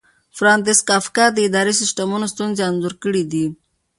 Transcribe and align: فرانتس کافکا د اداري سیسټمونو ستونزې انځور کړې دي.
فرانتس 0.37 0.79
کافکا 0.89 1.25
د 1.31 1.37
اداري 1.47 1.73
سیسټمونو 1.81 2.25
ستونزې 2.33 2.61
انځور 2.69 2.93
کړې 3.03 3.23
دي. 3.31 3.45